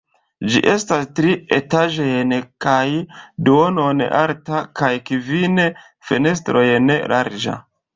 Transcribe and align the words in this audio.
Ĝi 0.51 0.61
estas 0.69 1.03
tri 1.19 1.33
etaĝojn 1.57 2.33
kaj 2.67 2.81
duonon 3.51 4.05
alta, 4.25 4.67
kaj 4.83 4.93
kvin 5.13 5.67
fenestrojn 6.11 7.01
larĝa. 7.17 7.61